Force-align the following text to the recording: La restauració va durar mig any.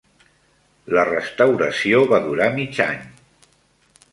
La 0.97 1.03
restauració 1.09 1.99
va 2.15 2.23
durar 2.25 2.51
mig 2.57 2.83
any. 2.89 3.05